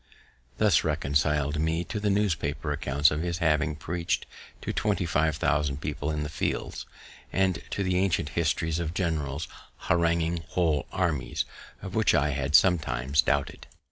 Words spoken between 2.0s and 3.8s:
newspaper accounts of his having